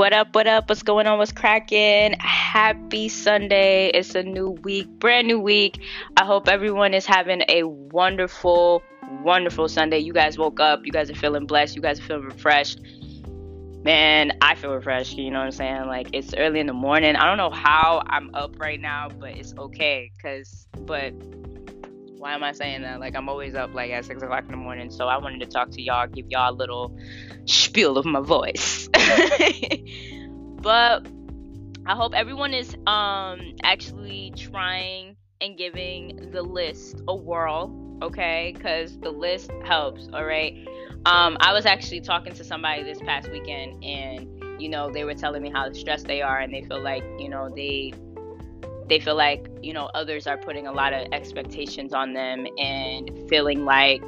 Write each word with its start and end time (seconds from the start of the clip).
What 0.00 0.14
up? 0.14 0.34
What 0.34 0.46
up? 0.46 0.66
What's 0.66 0.82
going 0.82 1.06
on? 1.06 1.18
What's 1.18 1.30
cracking? 1.30 2.14
Happy 2.20 3.10
Sunday. 3.10 3.88
It's 3.88 4.14
a 4.14 4.22
new 4.22 4.48
week, 4.48 4.88
brand 4.98 5.26
new 5.26 5.38
week. 5.38 5.78
I 6.16 6.24
hope 6.24 6.48
everyone 6.48 6.94
is 6.94 7.04
having 7.04 7.42
a 7.50 7.64
wonderful, 7.64 8.82
wonderful 9.22 9.68
Sunday. 9.68 9.98
You 9.98 10.14
guys 10.14 10.38
woke 10.38 10.58
up. 10.58 10.80
You 10.86 10.90
guys 10.90 11.10
are 11.10 11.14
feeling 11.14 11.44
blessed. 11.44 11.76
You 11.76 11.82
guys 11.82 12.00
are 12.00 12.02
feeling 12.02 12.24
refreshed. 12.24 12.80
Man, 13.84 14.32
I 14.40 14.54
feel 14.54 14.72
refreshed. 14.72 15.18
You 15.18 15.30
know 15.30 15.40
what 15.40 15.44
I'm 15.44 15.52
saying? 15.52 15.86
Like, 15.86 16.08
it's 16.14 16.32
early 16.32 16.60
in 16.60 16.66
the 16.66 16.72
morning. 16.72 17.14
I 17.14 17.26
don't 17.26 17.36
know 17.36 17.50
how 17.50 18.02
I'm 18.06 18.34
up 18.34 18.58
right 18.58 18.80
now, 18.80 19.10
but 19.10 19.36
it's 19.36 19.52
okay. 19.58 20.10
Because, 20.16 20.66
but 20.78 21.12
why 22.20 22.34
am 22.34 22.44
I 22.44 22.52
saying 22.52 22.82
that? 22.82 23.00
Like, 23.00 23.16
I'm 23.16 23.28
always 23.30 23.54
up 23.54 23.72
like 23.74 23.90
at 23.90 24.04
6 24.04 24.22
o'clock 24.22 24.44
in 24.44 24.50
the 24.50 24.56
morning. 24.58 24.90
So 24.90 25.08
I 25.08 25.16
wanted 25.16 25.40
to 25.40 25.46
talk 25.46 25.70
to 25.70 25.82
y'all, 25.82 26.06
give 26.06 26.26
y'all 26.28 26.52
a 26.52 26.54
little 26.54 26.94
spiel 27.46 27.96
of 27.96 28.04
my 28.04 28.20
voice. 28.20 28.88
but 30.60 31.06
I 31.86 31.96
hope 31.96 32.12
everyone 32.14 32.52
is 32.52 32.76
um 32.86 33.54
actually 33.62 34.34
trying 34.36 35.16
and 35.40 35.56
giving 35.56 36.30
the 36.30 36.42
list 36.42 37.00
a 37.08 37.16
whirl, 37.16 37.74
okay? 38.02 38.52
Because 38.54 38.98
the 38.98 39.10
list 39.10 39.50
helps, 39.64 40.08
all 40.12 40.26
right? 40.26 40.54
Um, 41.06 41.38
I 41.40 41.54
was 41.54 41.64
actually 41.64 42.02
talking 42.02 42.34
to 42.34 42.44
somebody 42.44 42.82
this 42.82 43.00
past 43.00 43.30
weekend, 43.32 43.82
and 43.82 44.60
you 44.60 44.68
know, 44.68 44.90
they 44.90 45.04
were 45.04 45.14
telling 45.14 45.40
me 45.40 45.50
how 45.50 45.72
stressed 45.72 46.06
they 46.06 46.20
are, 46.20 46.38
and 46.38 46.52
they 46.52 46.60
feel 46.60 46.82
like 46.82 47.02
you 47.18 47.30
know 47.30 47.48
they 47.48 47.94
they 48.90 49.00
feel 49.00 49.16
like 49.16 49.46
you 49.62 49.72
know 49.72 49.86
others 49.94 50.26
are 50.26 50.36
putting 50.36 50.66
a 50.66 50.72
lot 50.72 50.92
of 50.92 51.06
expectations 51.12 51.94
on 51.94 52.12
them 52.12 52.46
and 52.58 53.10
feeling 53.30 53.64
like 53.64 54.02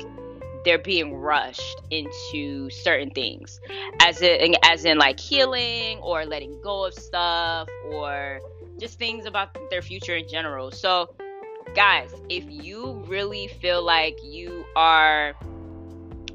they're 0.65 0.79
being 0.79 1.15
rushed 1.15 1.81
into 1.91 2.69
certain 2.71 3.11
things. 3.11 3.61
As 4.01 4.21
in 4.21 4.57
as 4.63 4.85
in 4.85 4.99
like 4.99 5.19
healing 5.19 5.99
or 5.99 6.27
letting 6.27 6.61
go 6.63 6.85
of 6.85 6.95
stuff 6.95 7.69
or 7.91 8.41
just 8.79 8.99
things 8.99 9.25
about 9.25 9.57
their 9.71 9.83
future 9.83 10.17
in 10.17 10.29
general. 10.29 10.71
So 10.71 11.15
guys 11.75 12.13
if 12.29 12.45
you 12.49 13.03
really 13.07 13.49
feel 13.49 13.83
like 13.83 14.19
you 14.23 14.65
are 14.77 15.35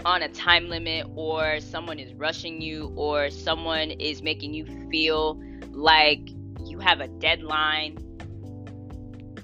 on 0.05 0.23
a 0.23 0.29
time 0.29 0.69
limit 0.69 1.05
or 1.15 1.59
someone 1.59 1.99
is 1.99 2.13
rushing 2.13 2.61
you 2.61 2.91
or 2.95 3.29
someone 3.29 3.91
is 3.91 4.23
making 4.23 4.53
you 4.53 4.65
feel 4.89 5.39
like 5.71 6.21
you 6.65 6.79
have 6.79 7.01
a 7.01 7.07
deadline 7.07 7.97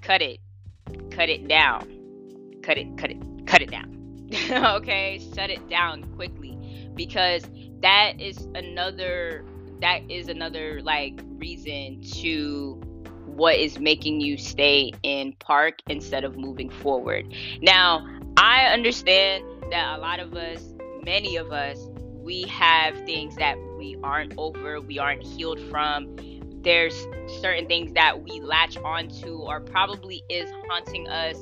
cut 0.04 0.22
it. 0.22 0.40
Cut 1.12 1.30
it 1.30 1.48
down. 1.48 1.90
Cut 2.62 2.78
it 2.78 2.98
cut 2.98 3.12
it 3.12 3.18
cut 3.48 3.62
it 3.62 3.72
down. 3.72 3.90
Okay 4.52 5.22
shut 5.36 5.50
it 5.50 5.68
down 5.70 6.04
quickly. 6.16 6.58
Because 6.96 7.44
that 7.82 8.20
is 8.20 8.48
another 8.56 9.46
that 9.82 10.02
is 10.10 10.28
another 10.28 10.82
like 10.82 11.20
reason 11.38 12.02
to 12.02 12.80
what 13.26 13.56
is 13.56 13.80
making 13.80 14.22
you 14.22 14.38
stay 14.38 14.92
in 15.02 15.34
park 15.40 15.80
instead 15.88 16.24
of 16.24 16.38
moving 16.38 16.70
forward. 16.70 17.34
Now 17.62 18.08
i 18.38 18.66
understand 18.66 19.44
that 19.72 19.98
a 19.98 20.02
lot 20.02 20.20
of 20.20 20.34
us 20.34 20.74
many 21.04 21.36
of 21.36 21.52
us 21.52 21.78
we 22.24 22.44
have 22.44 22.96
things 23.06 23.36
that 23.36 23.58
we 23.78 23.98
aren't 24.04 24.34
over 24.38 24.82
we 24.82 24.98
aren't 24.98 25.22
healed 25.22 25.60
from 25.70 26.16
there's 26.64 26.96
certain 27.42 27.68
things 27.68 27.94
that 27.94 28.24
we 28.24 28.40
latch 28.40 28.78
onto 28.78 29.36
or 29.36 29.60
probably 29.60 30.24
is 30.30 30.50
haunting 30.68 31.08
us 31.08 31.38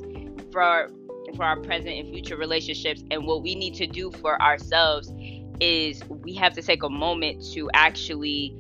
for 0.52 0.90
for 1.36 1.46
our 1.46 1.58
present 1.62 1.96
and 1.96 2.10
future 2.10 2.36
relationships. 2.36 3.04
And 3.12 3.26
what 3.26 3.42
we 3.42 3.56
need 3.56 3.76
to 3.76 3.88
do 3.88 4.12
for 4.12 4.42
ourselves 4.42 5.12
is 5.60 6.04
we 6.10 6.34
have 6.36 6.54
to 6.54 6.62
take 6.62 6.84
a 6.84 6.90
moment 6.90 7.44
to 7.54 7.70
actually 7.74 8.56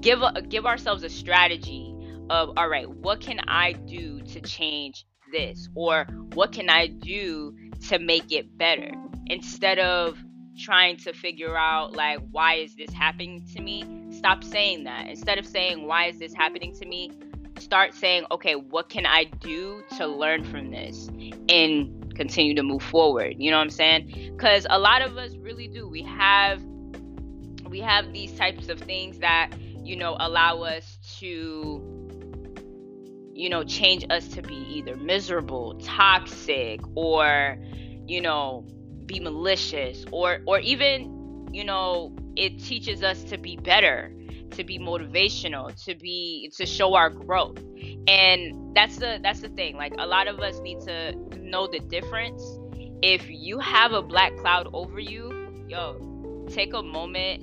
give 0.00 0.22
a, 0.22 0.40
give 0.42 0.66
ourselves 0.66 1.02
a 1.02 1.10
strategy 1.10 1.94
of 2.30 2.50
all 2.56 2.68
right, 2.68 2.88
what 2.88 3.20
can 3.20 3.40
I 3.46 3.72
do 3.72 4.20
to 4.22 4.40
change 4.40 5.04
this 5.32 5.68
or 5.74 6.06
what 6.32 6.52
can 6.52 6.70
I 6.70 6.86
do 6.86 7.54
to 7.88 7.98
make 7.98 8.32
it 8.32 8.56
better 8.56 8.90
instead 9.26 9.78
of 9.78 10.16
trying 10.56 10.96
to 10.96 11.12
figure 11.12 11.56
out 11.56 11.94
like 11.94 12.18
why 12.30 12.54
is 12.54 12.74
this 12.74 12.92
happening 12.92 13.44
to 13.54 13.60
me 13.60 13.84
stop 14.10 14.44
saying 14.44 14.84
that 14.84 15.08
instead 15.08 15.38
of 15.38 15.46
saying 15.46 15.86
why 15.86 16.06
is 16.06 16.18
this 16.18 16.32
happening 16.34 16.72
to 16.72 16.86
me 16.86 17.10
start 17.58 17.94
saying 17.94 18.24
okay 18.30 18.54
what 18.54 18.88
can 18.88 19.06
i 19.06 19.24
do 19.40 19.82
to 19.96 20.06
learn 20.06 20.44
from 20.44 20.70
this 20.70 21.08
and 21.48 22.04
continue 22.14 22.54
to 22.54 22.62
move 22.62 22.82
forward. 22.82 23.34
You 23.38 23.50
know 23.50 23.58
what 23.58 23.64
I'm 23.64 23.70
saying? 23.70 24.32
Because 24.36 24.66
a 24.70 24.78
lot 24.78 25.02
of 25.02 25.16
us 25.16 25.36
really 25.36 25.68
do. 25.68 25.88
We 25.88 26.02
have 26.02 26.62
we 27.68 27.80
have 27.80 28.12
these 28.12 28.32
types 28.36 28.68
of 28.68 28.78
things 28.80 29.18
that 29.18 29.50
you 29.82 29.96
know 29.96 30.16
allow 30.18 30.62
us 30.62 30.98
to 31.18 31.82
you 33.32 33.48
know 33.48 33.64
change 33.64 34.04
us 34.10 34.28
to 34.28 34.42
be 34.42 34.54
either 34.54 34.96
miserable, 34.96 35.78
toxic, 35.82 36.80
or 36.94 37.58
you 38.06 38.20
know 38.20 38.66
be 39.06 39.20
malicious, 39.20 40.04
or 40.10 40.40
or 40.46 40.58
even 40.60 41.10
you 41.52 41.64
know 41.64 42.12
it 42.36 42.58
teaches 42.62 43.02
us 43.02 43.24
to 43.24 43.38
be 43.38 43.56
better 43.56 44.12
to 44.52 44.64
be 44.64 44.78
motivational 44.78 45.74
to 45.84 45.94
be 45.94 46.50
to 46.56 46.66
show 46.66 46.94
our 46.94 47.10
growth. 47.10 47.58
And 48.06 48.54
that's 48.74 48.98
the 48.98 49.18
that's 49.22 49.40
the 49.40 49.48
thing 49.48 49.76
like 49.76 49.94
a 49.98 50.06
lot 50.06 50.26
of 50.28 50.40
us 50.40 50.60
need 50.60 50.80
to 50.86 51.14
know 51.36 51.66
the 51.66 51.80
difference. 51.80 52.58
If 53.02 53.26
you 53.28 53.58
have 53.60 53.92
a 53.92 54.02
black 54.02 54.36
cloud 54.36 54.68
over 54.72 54.98
you 55.00 55.36
yo 55.66 56.00
take 56.48 56.72
a 56.74 56.82
moment 56.82 57.42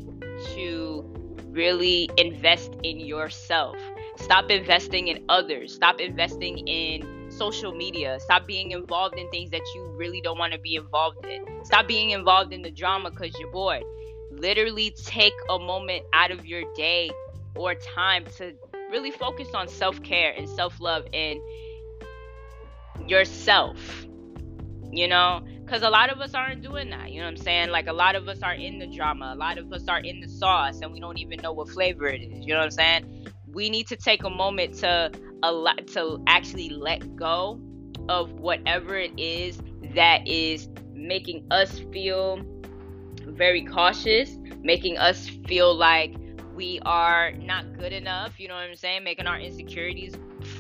to 0.55 1.05
really 1.51 2.09
invest 2.17 2.75
in 2.83 2.99
yourself. 2.99 3.77
Stop 4.17 4.49
investing 4.49 5.07
in 5.07 5.19
others. 5.29 5.73
Stop 5.73 5.99
investing 5.99 6.57
in 6.59 7.01
social 7.43 7.73
media 7.83 8.19
stop 8.19 8.45
being 8.45 8.71
involved 8.71 9.17
in 9.17 9.29
things 9.29 9.49
that 9.55 9.65
you 9.73 9.81
really 10.01 10.21
don't 10.21 10.37
want 10.37 10.53
to 10.53 10.59
be 10.59 10.75
involved 10.75 11.25
in 11.25 11.41
stop 11.63 11.87
being 11.87 12.11
involved 12.11 12.51
in 12.53 12.61
the 12.61 12.71
drama 12.71 13.09
because 13.09 13.33
you're 13.39 13.51
bored 13.51 13.83
literally 14.31 14.91
take 15.05 15.33
a 15.49 15.59
moment 15.59 16.03
out 16.13 16.31
of 16.31 16.45
your 16.45 16.63
day 16.75 17.11
or 17.55 17.75
time 17.75 18.25
to 18.37 18.53
really 18.91 19.11
focus 19.11 19.47
on 19.53 19.67
self 19.67 20.01
care 20.03 20.33
and 20.37 20.47
self 20.47 20.79
love 20.79 21.05
and 21.13 21.39
yourself. 23.07 23.77
You 24.93 25.07
know, 25.07 25.41
because 25.63 25.83
a 25.83 25.89
lot 25.89 26.11
of 26.11 26.19
us 26.19 26.33
aren't 26.33 26.61
doing 26.61 26.89
that. 26.89 27.11
You 27.11 27.21
know 27.21 27.27
what 27.27 27.31
I'm 27.31 27.37
saying? 27.37 27.69
Like 27.69 27.87
a 27.87 27.93
lot 27.93 28.15
of 28.15 28.27
us 28.27 28.41
are 28.43 28.53
in 28.53 28.77
the 28.77 28.87
drama, 28.87 29.31
a 29.33 29.37
lot 29.37 29.57
of 29.57 29.71
us 29.71 29.87
are 29.87 29.99
in 29.99 30.19
the 30.19 30.27
sauce, 30.27 30.81
and 30.81 30.91
we 30.91 30.99
don't 30.99 31.17
even 31.17 31.39
know 31.41 31.53
what 31.53 31.69
flavor 31.69 32.07
it 32.07 32.21
is. 32.21 32.45
You 32.45 32.53
know 32.53 32.59
what 32.59 32.65
I'm 32.65 32.71
saying? 32.71 33.27
We 33.53 33.69
need 33.69 33.87
to 33.87 33.95
take 33.95 34.23
a 34.23 34.29
moment 34.29 34.75
to 34.79 35.11
a 35.43 35.51
lot 35.51 35.87
to 35.87 36.21
actually 36.27 36.69
let 36.69 37.15
go 37.15 37.59
of 38.09 38.31
whatever 38.33 38.95
it 38.95 39.11
is 39.17 39.59
that 39.95 40.27
is 40.27 40.69
making 40.93 41.45
us 41.51 41.79
feel 41.91 42.41
very 43.25 43.63
cautious, 43.63 44.37
making 44.61 44.97
us 44.97 45.27
feel 45.47 45.75
like 45.75 46.15
we 46.53 46.79
are 46.85 47.31
not 47.33 47.77
good 47.77 47.93
enough, 47.93 48.39
you 48.39 48.47
know 48.47 48.55
what 48.55 48.63
I'm 48.63 48.75
saying? 48.75 49.03
Making 49.03 49.27
our 49.27 49.39
insecurities 49.39 50.15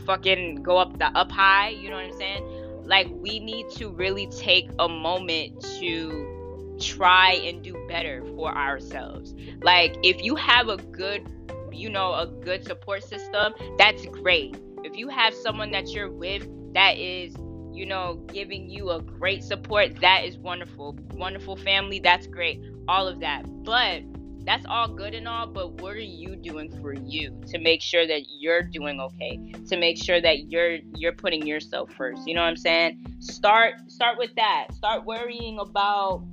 fucking 0.05 0.63
go 0.63 0.77
up 0.77 0.97
the 0.97 1.05
up 1.17 1.31
high, 1.31 1.69
you 1.69 1.89
know 1.89 1.95
what 1.95 2.05
I'm 2.05 2.17
saying? 2.17 2.43
Like 2.83 3.07
we 3.11 3.39
need 3.39 3.69
to 3.71 3.89
really 3.89 4.27
take 4.27 4.69
a 4.79 4.87
moment 4.87 5.61
to 5.79 6.75
try 6.79 7.33
and 7.33 7.61
do 7.61 7.75
better 7.87 8.23
for 8.35 8.55
ourselves. 8.55 9.35
Like 9.61 9.95
if 10.03 10.23
you 10.23 10.35
have 10.35 10.69
a 10.69 10.77
good, 10.77 11.27
you 11.73 11.89
know, 11.89 12.13
a 12.13 12.27
good 12.27 12.65
support 12.65 13.03
system, 13.03 13.53
that's 13.77 14.05
great. 14.07 14.57
If 14.83 14.97
you 14.97 15.09
have 15.09 15.33
someone 15.33 15.71
that 15.71 15.89
you're 15.89 16.11
with 16.11 16.47
that 16.73 16.97
is 16.97 17.35
you 17.73 17.85
know, 17.85 18.15
giving 18.33 18.69
you 18.69 18.89
a 18.89 19.01
great 19.01 19.43
support, 19.43 19.95
that 20.01 20.25
is 20.25 20.37
wonderful. 20.37 20.97
Wonderful 21.13 21.55
family, 21.55 21.99
that's 21.99 22.27
great. 22.27 22.61
All 22.87 23.07
of 23.07 23.19
that. 23.21 23.43
But 23.63 24.03
that's 24.43 24.65
all 24.67 24.87
good 24.87 25.13
and 25.13 25.27
all, 25.27 25.47
but 25.47 25.81
what 25.81 25.93
are 25.93 25.99
you 25.99 26.35
doing 26.35 26.69
for 26.81 26.93
you 26.93 27.39
to 27.47 27.59
make 27.59 27.81
sure 27.81 28.07
that 28.07 28.23
you're 28.39 28.63
doing 28.63 28.99
okay? 28.99 29.53
To 29.69 29.77
make 29.77 30.03
sure 30.03 30.19
that 30.19 30.51
you're 30.51 30.79
you're 30.95 31.13
putting 31.13 31.45
yourself 31.45 31.91
first. 31.93 32.27
You 32.27 32.33
know 32.33 32.41
what 32.41 32.47
I'm 32.47 32.57
saying? 32.57 33.17
Start 33.19 33.75
start 33.87 34.17
with 34.17 34.33
that. 34.35 34.67
Start 34.73 35.05
worrying 35.05 35.59
about 35.59 36.23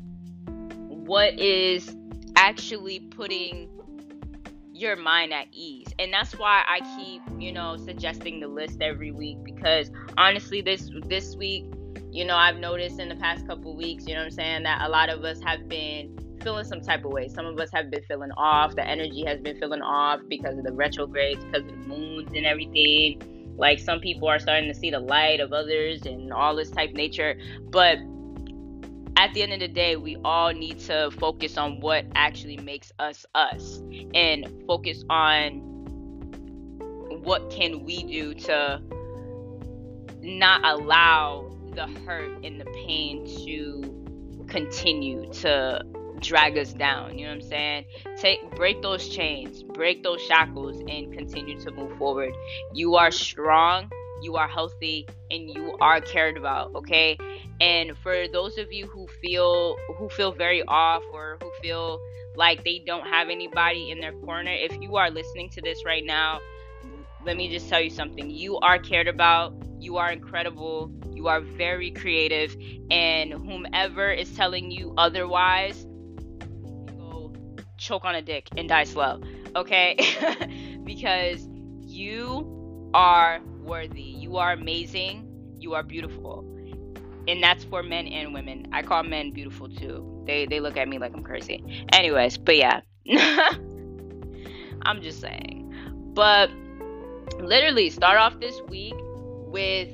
what 0.88 1.38
is 1.38 1.94
actually 2.36 3.00
putting 3.00 3.68
your 4.78 4.96
mind 4.96 5.32
at 5.32 5.46
ease. 5.52 5.88
And 5.98 6.12
that's 6.12 6.38
why 6.38 6.62
I 6.66 6.80
keep, 6.96 7.22
you 7.38 7.52
know, 7.52 7.76
suggesting 7.76 8.40
the 8.40 8.48
list 8.48 8.80
every 8.80 9.10
week 9.10 9.38
because 9.44 9.90
honestly 10.16 10.60
this 10.60 10.90
this 11.06 11.36
week, 11.36 11.64
you 12.10 12.24
know, 12.24 12.36
I've 12.36 12.56
noticed 12.56 12.98
in 12.98 13.08
the 13.08 13.16
past 13.16 13.46
couple 13.46 13.76
weeks, 13.76 14.06
you 14.06 14.14
know 14.14 14.22
I'm 14.22 14.30
saying, 14.30 14.62
that 14.62 14.82
a 14.82 14.88
lot 14.88 15.08
of 15.08 15.24
us 15.24 15.40
have 15.42 15.68
been 15.68 16.18
feeling 16.42 16.64
some 16.64 16.80
type 16.80 17.04
of 17.04 17.12
way. 17.12 17.28
Some 17.28 17.46
of 17.46 17.58
us 17.58 17.70
have 17.72 17.90
been 17.90 18.02
feeling 18.04 18.30
off. 18.36 18.76
The 18.76 18.86
energy 18.86 19.24
has 19.26 19.40
been 19.40 19.58
feeling 19.58 19.82
off 19.82 20.20
because 20.28 20.56
of 20.56 20.64
the 20.64 20.72
retrogrades, 20.72 21.44
because 21.44 21.62
of 21.62 21.68
the 21.68 21.88
moons 21.88 22.30
and 22.34 22.46
everything. 22.46 23.54
Like 23.56 23.80
some 23.80 24.00
people 24.00 24.28
are 24.28 24.38
starting 24.38 24.72
to 24.72 24.78
see 24.78 24.90
the 24.90 25.00
light 25.00 25.40
of 25.40 25.52
others 25.52 26.06
and 26.06 26.32
all 26.32 26.54
this 26.54 26.70
type 26.70 26.92
nature. 26.92 27.36
But 27.70 27.98
at 29.18 29.34
the 29.34 29.42
end 29.42 29.52
of 29.52 29.58
the 29.58 29.68
day, 29.68 29.96
we 29.96 30.16
all 30.24 30.52
need 30.52 30.78
to 30.78 31.10
focus 31.18 31.58
on 31.58 31.80
what 31.80 32.06
actually 32.14 32.56
makes 32.56 32.92
us 33.00 33.26
us 33.34 33.82
and 34.14 34.46
focus 34.64 35.04
on 35.10 35.58
what 37.24 37.50
can 37.50 37.84
we 37.84 38.04
do 38.04 38.32
to 38.32 38.80
not 40.22 40.60
allow 40.64 41.52
the 41.74 41.88
hurt 42.06 42.30
and 42.44 42.60
the 42.60 42.64
pain 42.66 43.26
to 43.44 44.46
continue 44.46 45.30
to 45.32 45.82
drag 46.20 46.56
us 46.56 46.72
down. 46.72 47.18
You 47.18 47.26
know 47.26 47.34
what 47.34 47.42
I'm 47.42 47.48
saying? 47.48 47.84
Take 48.18 48.54
break 48.54 48.82
those 48.82 49.08
chains, 49.08 49.64
break 49.64 50.04
those 50.04 50.20
shackles 50.22 50.80
and 50.88 51.12
continue 51.12 51.60
to 51.60 51.72
move 51.72 51.96
forward. 51.98 52.32
You 52.72 52.94
are 52.94 53.10
strong, 53.10 53.90
you 54.22 54.36
are 54.36 54.48
healthy, 54.48 55.06
and 55.30 55.50
you 55.50 55.76
are 55.80 56.00
cared 56.00 56.36
about, 56.36 56.74
okay? 56.74 57.18
And 57.60 57.96
for 57.98 58.28
those 58.28 58.58
of 58.58 58.72
you 58.72 58.86
who 58.86 59.06
feel 59.20 59.76
who 59.96 60.08
feel 60.08 60.32
very 60.32 60.62
off 60.62 61.02
or 61.12 61.38
who 61.40 61.50
feel 61.62 62.00
like 62.36 62.64
they 62.64 62.82
don't 62.86 63.06
have 63.06 63.28
anybody 63.28 63.90
in 63.90 64.00
their 64.00 64.12
corner, 64.12 64.52
if 64.52 64.76
you 64.80 64.96
are 64.96 65.10
listening 65.10 65.50
to 65.50 65.62
this 65.62 65.84
right 65.84 66.04
now, 66.04 66.40
let 67.24 67.36
me 67.36 67.50
just 67.50 67.68
tell 67.68 67.80
you 67.80 67.90
something. 67.90 68.30
You 68.30 68.58
are 68.58 68.78
cared 68.78 69.08
about. 69.08 69.54
You 69.78 69.96
are 69.96 70.10
incredible. 70.10 70.92
You 71.12 71.28
are 71.28 71.40
very 71.40 71.90
creative. 71.90 72.56
And 72.90 73.32
whomever 73.32 74.10
is 74.10 74.34
telling 74.34 74.70
you 74.70 74.94
otherwise, 74.96 75.86
choke 77.78 78.04
on 78.04 78.14
a 78.14 78.22
dick 78.22 78.48
and 78.56 78.68
die 78.68 78.84
slow. 78.84 79.20
Okay? 79.56 79.96
because 80.84 81.48
you 81.80 82.90
are 82.92 83.40
worthy. 83.68 84.02
You 84.02 84.38
are 84.38 84.52
amazing. 84.52 85.28
You 85.60 85.74
are 85.74 85.82
beautiful. 85.82 86.44
And 87.28 87.42
that's 87.42 87.62
for 87.64 87.82
men 87.82 88.08
and 88.08 88.32
women. 88.32 88.66
I 88.72 88.82
call 88.82 89.02
men 89.02 89.32
beautiful 89.32 89.68
too. 89.68 90.24
They 90.26 90.46
they 90.46 90.60
look 90.60 90.76
at 90.76 90.88
me 90.88 90.98
like 90.98 91.14
I'm 91.14 91.22
crazy. 91.22 91.62
Anyways, 91.92 92.38
but 92.38 92.56
yeah. 92.56 92.80
I'm 94.82 95.02
just 95.02 95.20
saying. 95.20 95.72
But 96.14 96.50
literally 97.38 97.90
start 97.90 98.18
off 98.18 98.40
this 98.40 98.60
week 98.68 98.94
with 98.98 99.88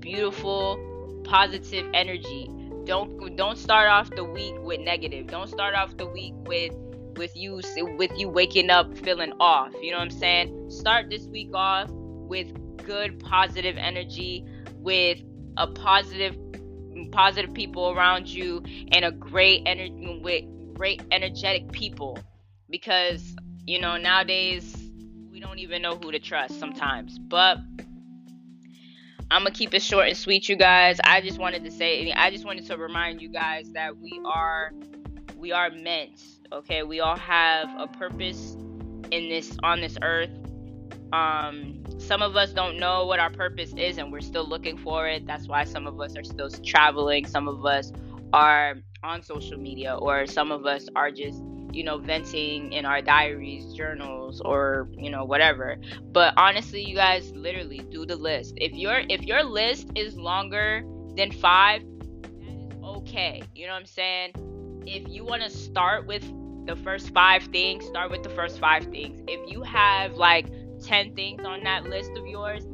beautiful 0.00 0.78
positive 1.24 1.86
energy 1.92 2.48
don't 2.84 3.36
don't 3.36 3.58
start 3.58 3.88
off 3.88 4.08
the 4.10 4.22
week 4.22 4.54
with 4.60 4.80
negative 4.80 5.26
don't 5.26 5.48
start 5.48 5.74
off 5.74 5.96
the 5.96 6.06
week 6.06 6.32
with 6.46 6.72
with 7.16 7.34
you 7.36 7.60
with 7.98 8.10
you 8.16 8.28
waking 8.28 8.70
up 8.70 8.96
feeling 8.98 9.32
off 9.40 9.72
you 9.82 9.90
know 9.90 9.98
what 9.98 10.04
i'm 10.04 10.10
saying 10.10 10.70
start 10.70 11.10
this 11.10 11.26
week 11.26 11.50
off 11.52 11.90
with 12.26 12.52
good 12.84 13.18
positive 13.20 13.76
energy 13.76 14.44
with 14.74 15.18
a 15.56 15.66
positive 15.66 16.36
positive 17.12 17.52
people 17.52 17.90
around 17.90 18.28
you 18.28 18.62
and 18.92 19.04
a 19.04 19.10
great 19.10 19.62
energy 19.66 20.20
with 20.22 20.44
great 20.74 21.02
energetic 21.10 21.70
people 21.72 22.18
because 22.68 23.34
you 23.66 23.80
know 23.80 23.96
nowadays 23.96 24.86
we 25.36 25.40
don't 25.40 25.58
even 25.58 25.82
know 25.82 25.96
who 25.96 26.10
to 26.10 26.18
trust 26.18 26.58
sometimes. 26.58 27.18
But 27.18 27.58
I'm 29.30 29.42
gonna 29.42 29.50
keep 29.50 29.74
it 29.74 29.82
short 29.82 30.08
and 30.08 30.16
sweet, 30.16 30.48
you 30.48 30.56
guys. 30.56 30.98
I 31.04 31.20
just 31.20 31.38
wanted 31.38 31.62
to 31.64 31.70
say, 31.70 32.10
I 32.10 32.30
just 32.30 32.46
wanted 32.46 32.64
to 32.68 32.78
remind 32.78 33.20
you 33.20 33.28
guys 33.28 33.70
that 33.72 33.98
we 33.98 34.18
are, 34.24 34.72
we 35.36 35.52
are 35.52 35.68
meant. 35.68 36.22
Okay, 36.50 36.84
we 36.84 37.00
all 37.00 37.18
have 37.18 37.68
a 37.78 37.86
purpose 37.86 38.56
in 39.10 39.28
this 39.28 39.54
on 39.62 39.82
this 39.82 39.98
earth. 40.00 40.30
Um, 41.12 41.82
some 41.98 42.22
of 42.22 42.36
us 42.36 42.52
don't 42.52 42.78
know 42.78 43.06
what 43.06 43.20
our 43.20 43.30
purpose 43.30 43.72
is, 43.76 43.98
and 43.98 44.12
we're 44.12 44.20
still 44.20 44.48
looking 44.48 44.76
for 44.76 45.08
it. 45.08 45.26
That's 45.26 45.48
why 45.48 45.64
some 45.64 45.86
of 45.86 46.00
us 46.00 46.16
are 46.16 46.24
still 46.24 46.50
traveling. 46.50 47.26
Some 47.26 47.48
of 47.48 47.64
us 47.64 47.92
are 48.32 48.76
on 49.02 49.22
social 49.22 49.58
media, 49.58 49.96
or 49.96 50.26
some 50.26 50.50
of 50.50 50.66
us 50.66 50.88
are 50.96 51.10
just 51.10 51.42
you 51.76 51.84
know, 51.84 51.98
venting 51.98 52.72
in 52.72 52.86
our 52.86 53.02
diaries, 53.02 53.74
journals, 53.74 54.40
or 54.40 54.88
you 54.96 55.10
know, 55.10 55.24
whatever. 55.24 55.76
But 56.10 56.32
honestly, 56.38 56.82
you 56.82 56.94
guys 56.94 57.30
literally 57.32 57.80
do 57.90 58.06
the 58.06 58.16
list. 58.16 58.54
If 58.56 58.72
your 58.72 59.02
if 59.10 59.22
your 59.22 59.42
list 59.44 59.90
is 59.94 60.16
longer 60.16 60.82
than 61.16 61.30
five, 61.32 61.82
that 61.82 62.56
is 62.56 62.72
okay. 62.82 63.42
You 63.54 63.66
know 63.66 63.74
what 63.74 63.80
I'm 63.80 63.86
saying? 63.86 64.32
If 64.86 65.08
you 65.08 65.24
want 65.24 65.42
to 65.42 65.50
start 65.50 66.06
with 66.06 66.24
the 66.66 66.76
first 66.76 67.10
five 67.10 67.42
things, 67.44 67.84
start 67.84 68.10
with 68.10 68.22
the 68.22 68.30
first 68.30 68.58
five 68.58 68.84
things. 68.84 69.20
If 69.28 69.50
you 69.50 69.62
have 69.62 70.14
like 70.14 70.46
10 70.84 71.14
things 71.14 71.44
on 71.44 71.64
that 71.64 71.84
list 71.84 72.12
of 72.16 72.26
yours, 72.26 72.66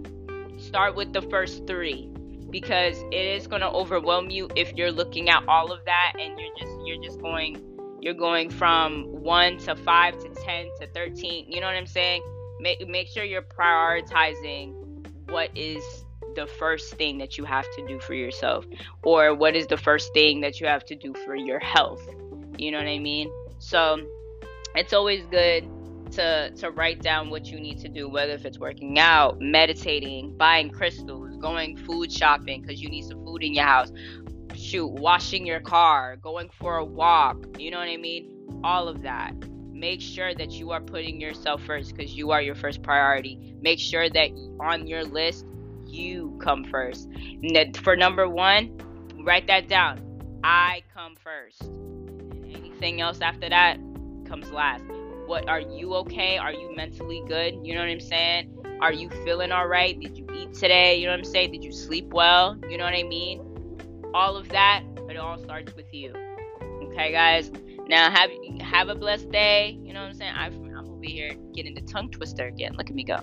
start 0.58 0.94
with 0.94 1.12
the 1.12 1.22
first 1.22 1.66
three 1.66 2.08
because 2.50 3.02
it 3.10 3.14
is 3.14 3.46
going 3.46 3.62
to 3.62 3.70
overwhelm 3.70 4.30
you 4.30 4.48
if 4.54 4.72
you're 4.74 4.92
looking 4.92 5.30
at 5.30 5.42
all 5.48 5.72
of 5.72 5.84
that 5.86 6.12
and 6.20 6.38
you're 6.38 6.54
just 6.58 6.72
you're 6.84 7.02
just 7.02 7.20
going 7.20 7.60
you're 8.00 8.14
going 8.14 8.50
from 8.50 9.04
1 9.04 9.58
to 9.58 9.74
5 9.74 10.18
to 10.18 10.28
10 10.28 10.66
to 10.80 10.86
13 10.88 11.46
you 11.48 11.60
know 11.60 11.66
what 11.66 11.74
i'm 11.74 11.86
saying? 11.86 12.22
Make, 12.60 12.86
make 12.86 13.08
sure 13.08 13.24
you're 13.24 13.42
prioritizing 13.42 14.74
what 15.30 15.50
is 15.56 15.82
the 16.36 16.46
first 16.46 16.94
thing 16.94 17.18
that 17.18 17.36
you 17.38 17.44
have 17.44 17.66
to 17.76 17.86
do 17.86 17.98
for 17.98 18.14
yourself 18.14 18.66
or 19.02 19.34
what 19.34 19.56
is 19.56 19.66
the 19.66 19.76
first 19.76 20.12
thing 20.12 20.42
that 20.42 20.60
you 20.60 20.66
have 20.66 20.84
to 20.86 20.94
do 20.94 21.14
for 21.24 21.34
your 21.34 21.58
health 21.58 22.06
you 22.58 22.70
know 22.70 22.78
what 22.78 22.86
i 22.86 22.98
mean? 22.98 23.30
So 23.58 23.98
it's 24.74 24.92
always 24.92 25.24
good 25.26 25.66
to 26.12 26.50
to 26.52 26.70
write 26.70 27.02
down 27.02 27.30
what 27.30 27.46
you 27.46 27.58
need 27.58 27.78
to 27.78 27.88
do 27.88 28.08
whether 28.08 28.32
if 28.32 28.44
it's 28.44 28.58
working 28.58 28.98
out 28.98 29.40
meditating 29.40 30.36
buying 30.36 30.70
crystals 30.70 31.36
going 31.38 31.76
food 31.76 32.12
shopping 32.12 32.60
because 32.62 32.82
you 32.82 32.88
need 32.88 33.04
some 33.04 33.24
food 33.24 33.42
in 33.42 33.54
your 33.54 33.64
house 33.64 33.90
shoot, 34.56 34.88
washing 34.88 35.46
your 35.46 35.60
car, 35.60 36.16
going 36.16 36.48
for 36.58 36.76
a 36.76 36.84
walk, 36.84 37.44
you 37.58 37.70
know 37.70 37.78
what 37.78 37.88
I 37.88 37.96
mean? 37.96 38.60
All 38.64 38.88
of 38.88 39.02
that. 39.02 39.34
Make 39.72 40.00
sure 40.00 40.34
that 40.34 40.52
you 40.52 40.70
are 40.70 40.80
putting 40.80 41.20
yourself 41.20 41.62
first 41.64 41.94
because 41.94 42.14
you 42.14 42.30
are 42.30 42.40
your 42.40 42.54
first 42.54 42.82
priority. 42.82 43.56
Make 43.60 43.80
sure 43.80 44.08
that 44.08 44.30
on 44.60 44.86
your 44.86 45.04
list, 45.04 45.44
you 45.86 46.38
come 46.40 46.64
first. 46.64 47.08
For 47.82 47.96
number 47.96 48.28
one, 48.28 48.78
write 49.24 49.46
that 49.48 49.68
down. 49.68 50.40
I 50.44 50.82
come 50.94 51.16
first. 51.16 51.62
anything 52.44 53.00
else 53.00 53.20
after 53.20 53.48
that 53.48 53.78
comes 54.26 54.50
last. 54.52 54.84
What 55.32 55.48
are 55.48 55.60
you 55.60 55.94
okay? 55.94 56.36
Are 56.36 56.52
you 56.52 56.76
mentally 56.76 57.22
good? 57.26 57.58
You 57.64 57.72
know 57.72 57.80
what 57.80 57.88
I'm 57.88 58.00
saying? 58.00 58.54
Are 58.82 58.92
you 58.92 59.08
feeling 59.24 59.50
all 59.50 59.66
right? 59.66 59.98
Did 59.98 60.18
you 60.18 60.26
eat 60.34 60.52
today? 60.52 60.96
You 60.96 61.06
know 61.06 61.12
what 61.12 61.20
I'm 61.20 61.24
saying? 61.24 61.52
Did 61.52 61.64
you 61.64 61.72
sleep 61.72 62.12
well? 62.12 62.58
You 62.68 62.76
know 62.76 62.84
what 62.84 62.92
I 62.92 63.02
mean? 63.02 63.40
all 64.12 64.36
of 64.36 64.46
that, 64.50 64.82
it 65.08 65.16
all 65.16 65.38
starts 65.38 65.74
with 65.74 65.86
you. 65.90 66.12
Okay, 66.82 67.12
guys. 67.12 67.50
Now 67.88 68.10
have 68.10 68.30
have 68.60 68.90
a 68.90 68.94
blessed 68.94 69.30
day. 69.30 69.78
You 69.82 69.94
know 69.94 70.02
what 70.02 70.10
I'm 70.10 70.14
saying? 70.16 70.34
I, 70.34 70.48
I'm 70.48 70.90
over 70.90 71.02
here 71.02 71.32
getting 71.54 71.74
the 71.74 71.80
tongue 71.80 72.10
twister 72.10 72.46
again. 72.48 72.74
Look 72.74 72.90
at 72.90 72.94
me 72.94 73.02
go. 73.02 73.22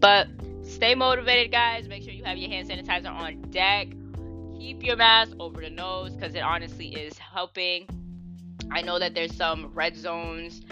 But 0.00 0.28
stay 0.62 0.94
motivated, 0.94 1.52
guys. 1.52 1.88
Make 1.88 2.04
sure 2.04 2.14
you 2.14 2.24
have 2.24 2.38
your 2.38 2.48
hand 2.48 2.70
sanitizer 2.70 3.10
on 3.10 3.38
deck. 3.50 3.88
Keep 4.58 4.82
your 4.82 4.96
mask 4.96 5.32
over 5.38 5.60
the 5.60 5.68
nose 5.68 6.14
because 6.14 6.34
it 6.34 6.40
honestly 6.40 6.88
is 6.88 7.18
helping. 7.18 7.86
I 8.72 8.80
know 8.80 8.98
that 8.98 9.14
there's 9.14 9.34
some 9.34 9.72
red 9.74 9.94
zones 9.96 10.62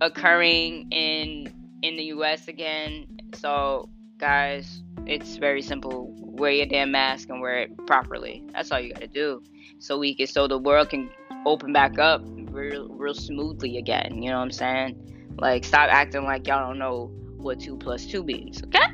occurring 0.00 0.90
in 0.90 1.52
in 1.82 1.96
the 1.96 2.04
U.S. 2.04 2.48
again. 2.48 3.06
So, 3.34 3.88
guys, 4.18 4.82
it's 5.06 5.36
very 5.36 5.62
simple. 5.62 6.12
Wear 6.18 6.52
your 6.52 6.66
damn 6.66 6.90
mask 6.90 7.28
and 7.28 7.40
wear 7.40 7.58
it 7.60 7.86
properly. 7.86 8.44
That's 8.52 8.70
all 8.70 8.80
you 8.80 8.92
gotta 8.92 9.08
do. 9.08 9.42
So 9.78 9.98
we 9.98 10.14
can 10.14 10.26
so 10.26 10.46
the 10.46 10.58
world 10.58 10.90
can 10.90 11.10
open 11.46 11.72
back 11.72 11.98
up 11.98 12.22
real 12.50 12.88
real 12.88 13.14
smoothly 13.14 13.78
again. 13.78 14.22
You 14.22 14.30
know 14.30 14.38
what 14.38 14.44
I'm 14.44 14.50
saying? 14.50 15.34
Like 15.38 15.64
stop 15.64 15.88
acting 15.90 16.24
like 16.24 16.46
y'all 16.46 16.66
don't 16.66 16.78
know 16.78 17.10
what 17.36 17.60
two 17.60 17.76
plus 17.76 18.06
two 18.06 18.22
means. 18.22 18.62
Okay? 18.64 18.86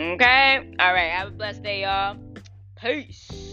Okay? 0.00 0.72
Alright, 0.80 1.10
have 1.10 1.28
a 1.28 1.32
blessed 1.32 1.62
day, 1.62 1.82
y'all. 1.82 2.16
Peace. 2.76 3.45